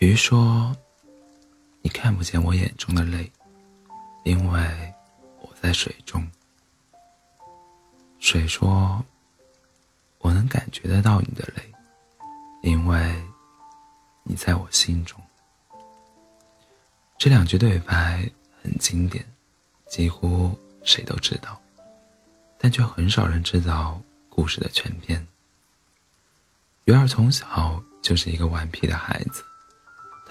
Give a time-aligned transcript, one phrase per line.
[0.00, 0.74] 鱼说
[1.82, 3.30] ：“你看不见我眼中的泪，
[4.24, 4.94] 因为
[5.42, 6.26] 我在水中。”
[8.18, 9.04] 水说
[10.20, 11.62] ：“我能感觉得到你的泪，
[12.62, 13.14] 因为
[14.22, 15.20] 你在我心中。”
[17.18, 18.26] 这两句对白
[18.62, 19.22] 很经典，
[19.86, 21.60] 几乎谁都知道，
[22.56, 25.26] 但却很少人知道故事的全篇。
[26.86, 29.44] 鱼儿从小就是一个顽皮的孩子。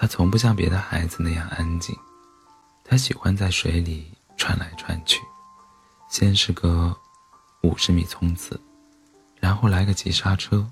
[0.00, 1.94] 他从不像别的孩子那样安静，
[2.82, 5.20] 他喜欢在水里窜来窜去，
[6.08, 6.96] 先是个
[7.62, 8.58] 五十米冲刺，
[9.38, 10.66] 然后来个急刹车，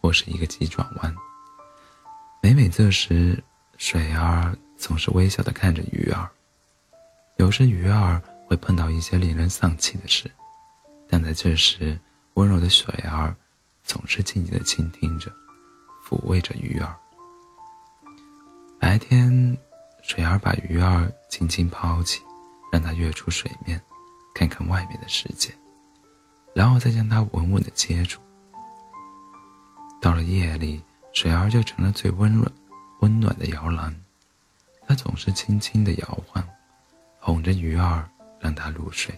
[0.00, 1.14] 或是一个急转弯。
[2.40, 3.44] 每每这时，
[3.76, 6.26] 水儿总是微笑地看着鱼儿。
[7.36, 10.30] 有时鱼儿会碰到一些令人丧气的事，
[11.06, 12.00] 但在这时，
[12.32, 13.36] 温柔的水儿
[13.84, 15.30] 总是静静地倾听着，
[16.02, 16.96] 抚慰着鱼儿。
[18.90, 19.56] 白天，
[20.02, 22.20] 水儿把鱼儿轻轻抛起，
[22.72, 23.80] 让它跃出水面，
[24.34, 25.54] 看看外面的世界，
[26.56, 28.18] 然后再将它稳稳的接住。
[30.02, 30.82] 到了夜里，
[31.12, 32.50] 水儿就成了最温暖、
[33.00, 33.94] 温暖的摇篮，
[34.88, 36.44] 它总是轻轻的摇晃，
[37.20, 38.10] 哄着鱼儿，
[38.40, 39.16] 让它入睡。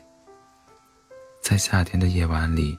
[1.40, 2.78] 在夏天的夜晚里，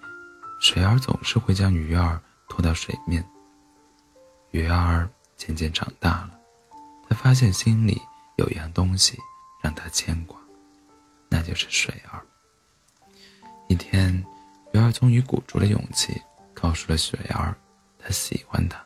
[0.62, 3.28] 水儿总是会将鱼儿拖到水面。
[4.52, 6.33] 鱼儿渐渐长大了。
[7.14, 8.02] 发现心里
[8.38, 9.18] 有一样东西
[9.62, 10.38] 让他牵挂，
[11.30, 12.26] 那就是水儿。
[13.68, 14.14] 一天，
[14.74, 16.22] 鱼儿终于鼓足了勇气，
[16.54, 17.56] 告诉了水儿，
[17.98, 18.84] 他喜欢她。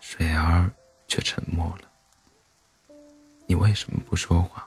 [0.00, 0.70] 水儿
[1.06, 2.96] 却沉默了。
[3.46, 4.66] 你为什么不说话？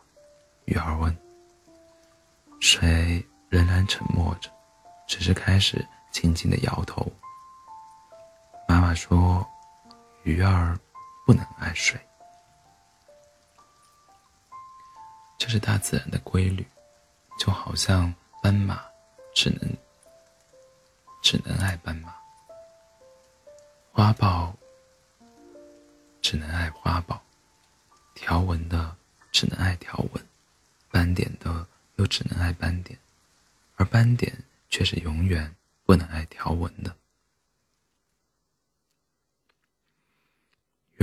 [0.66, 1.16] 鱼儿问。
[2.60, 4.50] 水仍然沉默着，
[5.08, 7.12] 只是开始轻轻的摇头。
[8.68, 9.46] 妈妈说
[10.24, 10.78] ：“鱼儿。”
[11.34, 12.00] 不能爱水，
[15.40, 16.64] 这是大自然的规律，
[17.40, 18.84] 就好像斑马
[19.34, 19.76] 只能
[21.24, 22.14] 只能爱斑马，
[23.92, 24.56] 花豹
[26.22, 27.20] 只能爱花豹，
[28.14, 28.96] 条纹的
[29.32, 30.24] 只能爱条纹，
[30.92, 32.96] 斑点的又只能爱斑点，
[33.78, 34.32] 而斑点
[34.70, 36.96] 却是永远不能爱条纹的。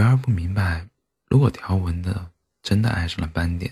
[0.00, 0.86] 鱼儿不明白，
[1.28, 2.30] 如果条纹的
[2.62, 3.70] 真的爱上了斑点，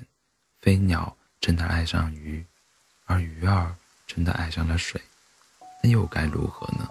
[0.61, 2.45] 飞鸟真的爱上鱼，
[3.07, 3.75] 而鱼儿
[4.07, 5.01] 真的爱上了水，
[5.83, 6.87] 那又该如何呢？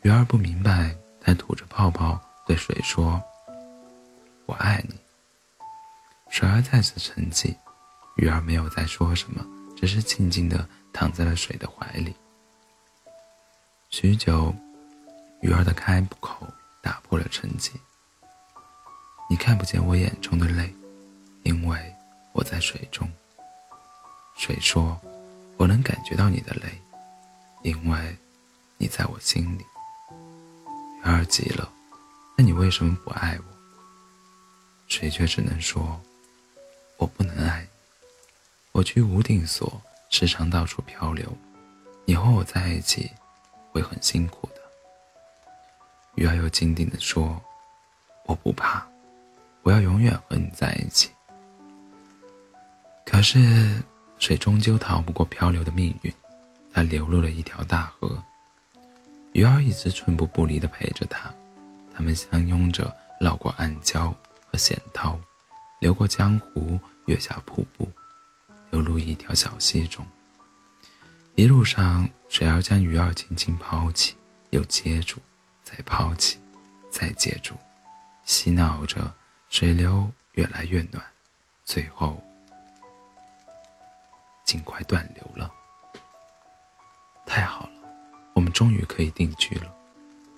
[0.00, 3.22] 鱼儿不明白，它吐着泡泡对水说
[4.48, 4.94] ：“我爱你。”
[6.32, 7.54] 水儿再次沉寂，
[8.16, 9.44] 鱼儿没有再说什么，
[9.76, 12.16] 只是静静地躺在了水的怀里。
[13.90, 14.54] 许久，
[15.42, 16.50] 鱼儿的开口。
[16.88, 17.72] 打破了沉寂。
[19.28, 20.74] 你看不见我眼中的泪，
[21.42, 21.94] 因为
[22.32, 23.06] 我在水中。
[24.38, 24.98] 水说
[25.58, 26.80] ：“我能感觉到你的泪，
[27.62, 28.16] 因为
[28.78, 29.66] 你在我心里。”
[31.04, 31.70] 鱼儿急了
[32.38, 33.44] ：“那你为什么不爱我？”
[34.88, 36.00] 水却只能说
[36.96, 37.68] ：“我不能爱你，
[38.72, 41.36] 我居无定所，时常到处漂流。
[42.06, 43.10] 你和我在一起，
[43.72, 44.47] 会很辛苦。”
[46.18, 47.40] 鱼儿又坚定地说
[48.26, 48.84] ：“我不怕，
[49.62, 51.10] 我要永远和你在一起。”
[53.06, 53.80] 可是，
[54.18, 56.12] 水终究逃不过漂流的命运，
[56.72, 58.20] 它流入了一条大河。
[59.32, 61.32] 鱼儿一直寸步不离地陪着它，
[61.94, 64.12] 他们相拥着绕过暗礁
[64.50, 65.16] 和险涛，
[65.78, 67.88] 流过江湖，跃下瀑布，
[68.72, 70.04] 流入一条小溪中。
[71.36, 74.16] 一路上，水儿将鱼儿轻轻抛起，
[74.50, 75.20] 又接住。
[75.68, 76.40] 再抛弃，
[76.90, 77.54] 再接住，
[78.24, 79.14] 嬉闹着，
[79.50, 81.04] 水流越来越暖，
[81.62, 82.18] 最后
[84.46, 85.52] 尽快断流了。
[87.26, 87.72] 太好了，
[88.32, 89.70] 我们终于可以定居了！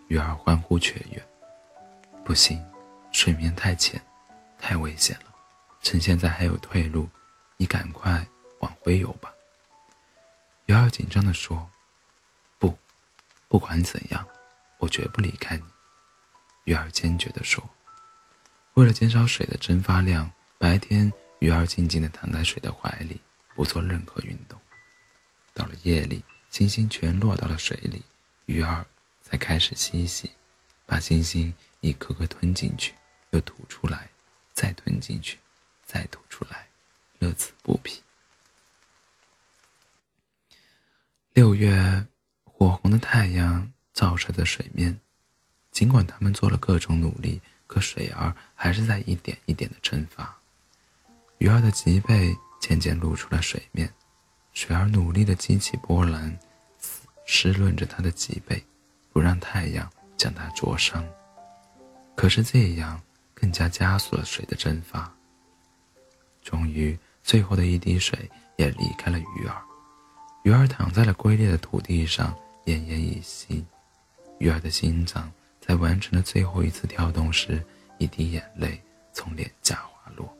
[0.09, 1.25] 鱼儿欢呼雀跃。
[2.25, 2.61] 不行，
[3.13, 4.03] 水面太浅，
[4.59, 5.33] 太危险了，
[5.81, 7.09] 趁现在还有退路，
[7.57, 8.27] 你赶快
[8.59, 9.33] 往回游吧。
[10.67, 11.71] 鱼儿紧张地说
[12.59, 12.77] ：“不，
[13.47, 14.27] 不管怎样。”
[14.81, 15.63] 我绝不离开你，
[16.65, 17.63] 鱼儿坚决地说。
[18.75, 23.21] 为了减少水的蒸发量，白天鱼儿静静地躺在水的怀里，
[23.55, 24.59] 不做任何运动。
[25.53, 28.03] 到了夜里，星星全落到了水里，
[28.47, 28.85] 鱼儿
[29.21, 30.31] 才开始嬉戏，
[30.87, 32.95] 把星星一颗颗吞进去，
[33.31, 34.09] 又吐出来，
[34.55, 35.39] 再吞进去，
[35.85, 36.67] 再吐出来，
[37.19, 38.03] 乐此不疲。
[41.35, 42.07] 六月，
[42.45, 43.71] 火红的太阳。
[43.93, 44.99] 照射着水面，
[45.71, 50.37] 尽管他们做了各种努力，可水儿还是在一点一点的蒸发。
[51.39, 53.93] 鱼儿的脊背渐渐露出了水面，
[54.53, 56.39] 水儿努力地激起波澜，
[57.25, 58.63] 湿润着它的脊背，
[59.13, 61.05] 不让太阳将它灼伤。
[62.15, 63.01] 可是这样
[63.35, 65.11] 更加加速了水的蒸发。
[66.43, 69.63] 终于，最后的一滴水也离开了鱼儿，
[70.45, 72.35] 鱼儿躺在了龟裂的土地上，
[72.67, 73.65] 奄奄一息。
[74.41, 77.63] 鱼儿的心脏在完成了最后一次跳动时，
[77.99, 78.83] 一滴眼泪
[79.13, 80.35] 从脸颊滑落。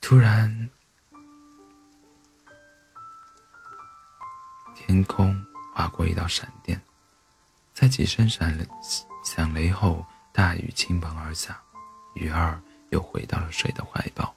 [0.00, 0.70] 突然，
[4.76, 5.44] 天空
[5.74, 6.80] 划过一道闪电，
[7.74, 8.64] 在几声闪雷
[9.24, 11.60] 响雷后，大雨倾盆而下，
[12.14, 14.32] 鱼儿又回到了水的怀抱。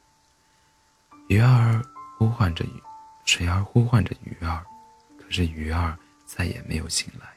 [1.28, 1.80] 鱼儿
[2.18, 2.82] 呼唤着鱼，
[3.24, 4.66] 水儿呼唤着鱼儿，
[5.20, 5.96] 可是鱼儿。
[6.36, 7.28] 再也没有醒来，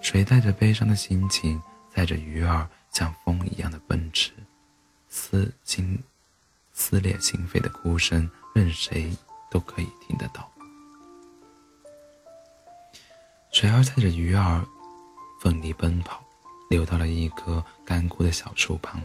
[0.00, 1.60] 水带着悲伤的心情，
[1.94, 4.32] 载着鱼儿像风一样的奔驰，
[5.10, 6.02] 撕心、
[6.72, 9.14] 撕裂心扉的哭声，任谁
[9.50, 10.50] 都可以听得到。
[13.52, 14.66] 水儿载着鱼儿，
[15.42, 16.24] 奋力奔跑，
[16.70, 19.02] 流到了一棵干枯的小树旁。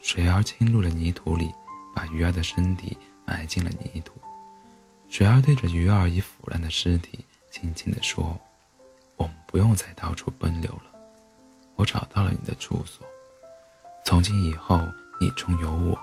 [0.00, 1.50] 水儿侵入了泥土里，
[1.94, 2.94] 把鱼儿的身体
[3.24, 4.12] 埋进了泥土。
[5.08, 7.24] 水儿对着鱼儿已腐烂的尸体。
[7.60, 8.38] 轻轻地说
[9.18, 11.00] ：“我们不用再到处奔流了。
[11.74, 13.04] 我找到了你的住所。
[14.04, 14.80] 从今以后，
[15.20, 15.98] 你中有我，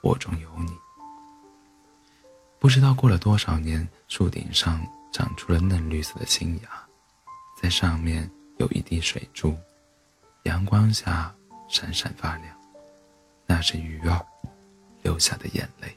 [0.00, 0.72] 我中有你。”
[2.58, 4.82] 不知道过了多少年，树顶上
[5.12, 6.68] 长出了嫩绿色的新芽，
[7.60, 9.54] 在上面有一滴水珠，
[10.44, 11.34] 阳光下
[11.68, 12.56] 闪闪发亮。
[13.44, 14.24] 那是鱼儿
[15.02, 15.94] 流下的眼泪。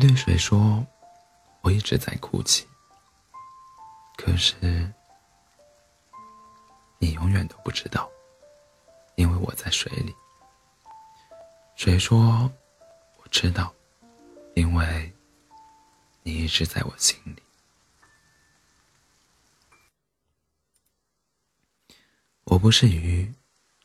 [0.00, 0.84] 对谁说
[1.60, 2.66] ：“我一直在哭泣，
[4.16, 4.92] 可是
[6.98, 8.10] 你永远都不知道，
[9.16, 10.12] 因为我在水里。”
[11.76, 12.50] 水说
[13.22, 13.74] ：“我知道，
[14.54, 15.12] 因为
[16.22, 17.42] 你一直在我心里。”
[22.44, 23.30] 我不是鱼，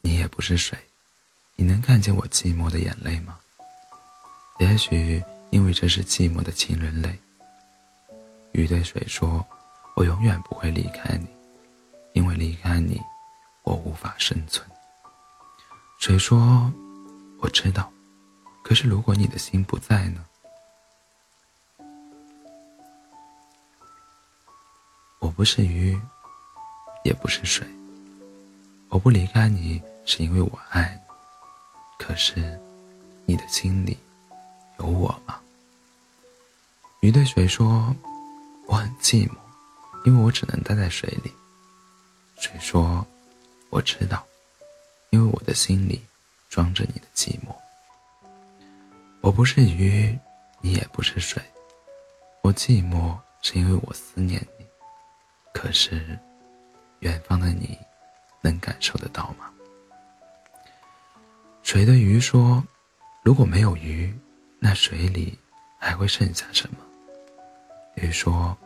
[0.01, 0.79] 你也不是水，
[1.55, 3.37] 你能看见我寂寞的眼泪吗？
[4.59, 5.21] 也许。
[5.51, 7.19] 因为这是寂寞的情人泪。
[8.51, 9.45] 鱼对水说
[9.95, 11.27] ：“我永远不会离开你，
[12.13, 13.01] 因为离开你，
[13.63, 14.65] 我无法生存。”
[15.99, 16.71] 水说
[17.41, 17.91] ：“我知道，
[18.63, 20.25] 可是如果你的心不在呢？”
[25.19, 25.99] 我不是鱼，
[27.03, 27.67] 也不是水。
[28.89, 31.01] 我不离开你，是因为我爱你。
[31.97, 32.59] 可是，
[33.25, 33.97] 你的心里
[34.79, 35.39] 有我吗？
[37.01, 37.95] 鱼对水说
[38.65, 39.35] ：“我很寂寞，
[40.05, 41.31] 因为我只能待在水里。”
[42.37, 43.05] 水说
[43.69, 44.25] ：“我知道，
[45.11, 46.01] 因为我的心里
[46.49, 47.55] 装着你的寂寞。”
[49.21, 50.17] 我不是鱼，
[50.61, 51.41] 你也不是水，
[52.41, 54.65] 我寂寞是因为我思念你。
[55.53, 56.19] 可是，
[56.99, 57.77] 远方的你
[58.41, 59.49] 能感受得到吗？
[61.63, 62.63] 水对鱼说
[63.23, 64.13] ：“如果没有鱼，
[64.65, 65.37] 那水里
[65.77, 66.77] 还会剩下什么？”
[68.01, 68.57] 鱼说：“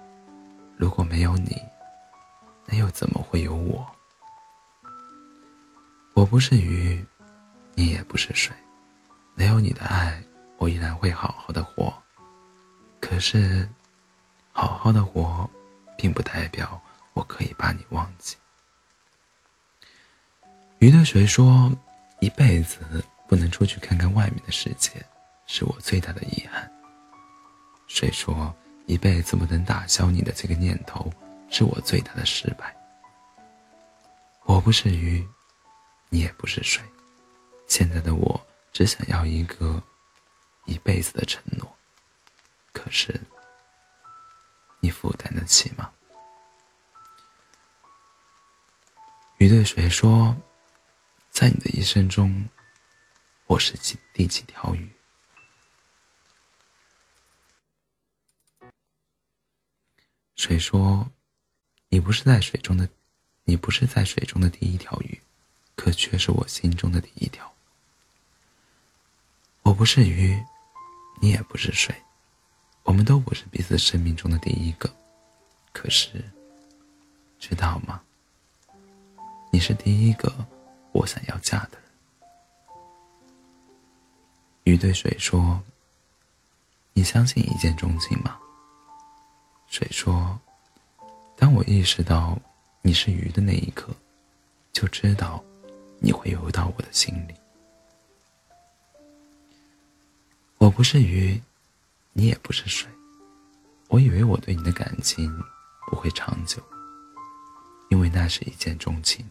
[0.80, 1.62] 如果没有你，
[2.66, 3.86] 那又怎么会有我？
[6.14, 7.06] 我不是鱼，
[7.76, 8.56] 你也不是水，
[9.36, 10.24] 没有你的爱，
[10.58, 11.94] 我依然会好好的活。
[13.02, 13.68] 可是，
[14.54, 15.50] 好好的活，
[15.98, 18.38] 并不代表我可以把你忘记。”
[20.80, 21.70] 鱼对水说
[22.22, 25.06] ：“一辈子不能出去看看外面的世界，
[25.50, 26.72] 是我最大的遗憾。”
[27.90, 28.56] 谁说。
[28.86, 31.14] 一辈子不能打消你的这个念头，
[31.48, 32.76] 是我最大的失败。
[34.46, 35.24] 我不是鱼，
[36.10, 36.84] 你也不是水，
[37.68, 39.80] 现在的我只想要一个
[40.66, 41.72] 一辈子的承诺。
[42.74, 43.22] 可是，
[44.80, 45.92] 你负担得起吗？
[49.38, 50.36] 鱼对水说
[51.30, 52.50] ：“在你的一生中，
[53.46, 54.90] 我是几第几条鱼？”
[60.50, 61.08] 水说
[61.90, 62.90] ：“你不是在水中的，
[63.44, 65.22] 你不是在水中的第一条鱼，
[65.76, 67.54] 可却是我心中的第一条。
[69.62, 70.44] 我不是鱼，
[71.22, 71.96] 你也不是水，
[72.82, 74.92] 我们都不是彼此生命中的第一个，
[75.72, 76.26] 可是
[77.38, 78.02] 知道吗？
[79.52, 80.34] 你是第一个
[80.94, 81.82] 我想要嫁的人。
[84.64, 85.62] 鱼对水说
[86.94, 88.40] ：“你相信一见钟情吗？”
[89.70, 90.38] 水说
[91.38, 92.38] ：“当我意识到
[92.82, 93.94] 你是鱼的那一刻，
[94.74, 95.44] 就知道
[96.00, 97.36] 你会游到我的心里。
[100.58, 101.40] 我不是鱼，
[102.14, 102.90] 你也不是水。
[103.90, 105.32] 我以为我对你的感情
[105.88, 106.62] 不会长久，
[107.92, 109.24] 因为那是一见钟情。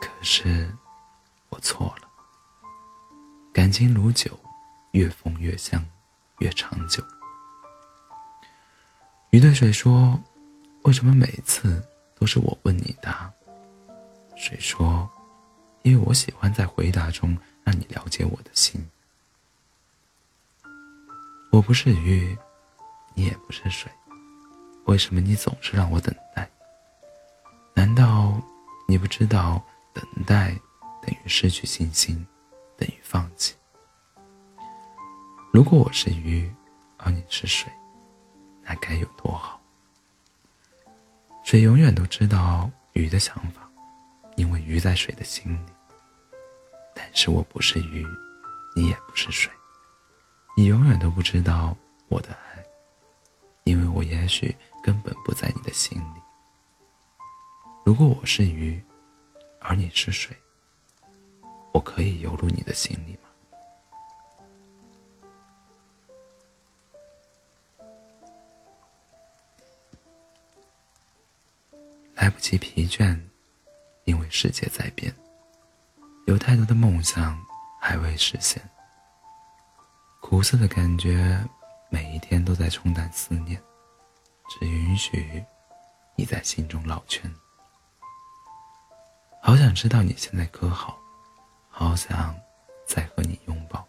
[0.00, 0.74] 可是
[1.50, 2.08] 我错了。”
[3.52, 4.38] 感情如酒，
[4.92, 5.84] 越封越香，
[6.38, 7.04] 越长久。
[9.30, 10.18] 鱼对水说
[10.84, 11.82] ：“为什么每次
[12.18, 13.30] 都是我问你答？”
[14.36, 15.08] 水说
[15.82, 18.84] ：“因为我喜欢在回答中让你了解我的心。
[21.50, 22.36] 我不是鱼，
[23.14, 23.90] 你也不是水，
[24.84, 26.48] 为什么你总是让我等待？
[27.74, 28.40] 难道
[28.88, 30.50] 你不知道等待
[31.02, 32.26] 等于失去信心？”
[32.78, 33.54] 等于放弃。
[35.50, 36.52] 如果我是鱼，
[36.98, 37.72] 而你是水，
[38.66, 39.60] 那该有多好？
[41.44, 43.70] 水永远都知道鱼的想法，
[44.36, 45.72] 因为鱼在水的心里。
[46.92, 48.04] 但是我不是鱼，
[48.74, 49.52] 你也不是水，
[50.56, 51.76] 你永远都不知道
[52.08, 52.64] 我的爱，
[53.64, 56.20] 因为我也许根本不在你的心里。
[57.84, 58.82] 如果我是鱼，
[59.60, 60.36] 而你是水。
[61.72, 63.25] 我可以游入你的心里吗？
[72.26, 73.16] 来不及疲倦，
[74.02, 75.14] 因为世界在变。
[76.26, 77.40] 有太多的梦想
[77.80, 78.60] 还未实现，
[80.20, 81.38] 苦涩的感觉
[81.88, 83.62] 每一天都在冲淡思念，
[84.48, 85.40] 只允许
[86.16, 87.32] 你在心中绕圈。
[89.40, 90.98] 好想知道你现在可好？
[91.68, 92.36] 好想
[92.88, 93.86] 再和你拥抱，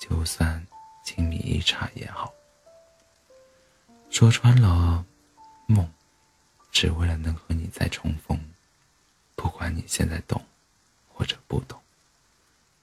[0.00, 0.66] 就算
[1.04, 2.32] 亲密一刹也好。
[4.08, 5.04] 说穿了，
[5.66, 5.86] 梦，
[6.74, 8.38] 只为了能和你再重逢。
[9.36, 10.44] 不管你现在懂，
[11.08, 11.80] 或者不懂，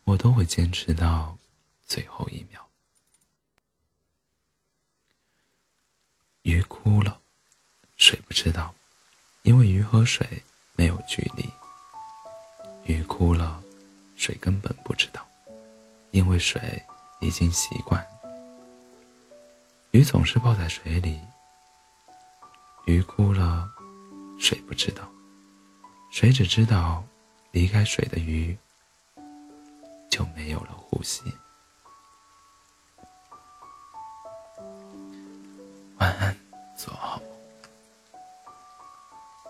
[0.05, 1.37] 我都会坚持到
[1.85, 2.65] 最后一秒。
[6.43, 7.19] 鱼哭了，
[7.97, 8.73] 水不知道，
[9.41, 10.41] 因为鱼和水
[10.73, 11.47] 没有距离。
[12.85, 13.61] 鱼哭了。
[14.15, 15.27] 水根本不知道，
[16.11, 16.85] 因为水
[17.21, 18.05] 已经习惯。
[19.89, 21.19] 鱼总是泡在水里，
[22.85, 23.67] 鱼哭了，
[24.41, 25.07] 谁不知道，
[26.09, 27.03] 谁只知道
[27.51, 28.57] 离开水的鱼
[30.09, 31.21] 就没有了呼吸。
[35.99, 36.35] 晚安，
[36.75, 37.21] 做好。